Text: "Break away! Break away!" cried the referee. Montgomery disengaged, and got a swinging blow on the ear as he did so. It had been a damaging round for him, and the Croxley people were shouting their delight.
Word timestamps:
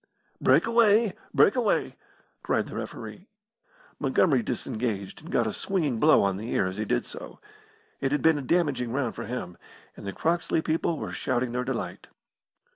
"Break 0.41 0.65
away! 0.65 1.13
Break 1.31 1.55
away!" 1.55 1.95
cried 2.41 2.65
the 2.65 2.75
referee. 2.75 3.27
Montgomery 3.99 4.41
disengaged, 4.41 5.21
and 5.21 5.31
got 5.31 5.45
a 5.45 5.53
swinging 5.53 5.99
blow 5.99 6.23
on 6.23 6.37
the 6.37 6.49
ear 6.53 6.65
as 6.65 6.77
he 6.77 6.85
did 6.85 7.05
so. 7.05 7.37
It 7.99 8.11
had 8.11 8.23
been 8.23 8.39
a 8.39 8.41
damaging 8.41 8.91
round 8.91 9.13
for 9.13 9.25
him, 9.27 9.59
and 9.95 10.07
the 10.07 10.11
Croxley 10.11 10.63
people 10.63 10.97
were 10.97 11.11
shouting 11.11 11.51
their 11.51 11.63
delight. 11.63 12.07